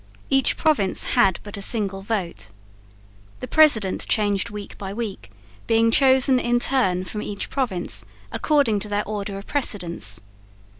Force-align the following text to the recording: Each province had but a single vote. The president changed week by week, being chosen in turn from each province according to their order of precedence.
Each 0.31 0.57
province 0.57 1.03
had 1.13 1.39
but 1.43 1.57
a 1.57 1.61
single 1.61 2.01
vote. 2.01 2.49
The 3.39 3.47
president 3.47 4.07
changed 4.07 4.49
week 4.49 4.75
by 4.79 4.95
week, 4.95 5.29
being 5.67 5.91
chosen 5.91 6.39
in 6.39 6.59
turn 6.59 7.03
from 7.05 7.21
each 7.21 7.51
province 7.51 8.03
according 8.31 8.79
to 8.79 8.89
their 8.89 9.07
order 9.07 9.37
of 9.37 9.45
precedence. 9.45 10.19